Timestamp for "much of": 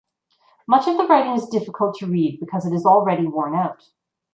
0.65-0.97